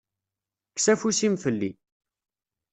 Kkes 0.69 0.85
afus-im 0.93 1.35
fell-i. 1.43 1.71